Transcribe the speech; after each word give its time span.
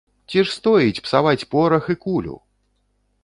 Ці 0.29 0.37
ж 0.37 0.47
стоіць 0.59 1.03
псаваць 1.07 1.47
порах 1.53 1.83
і 1.97 1.99
кулю!?. 2.05 2.35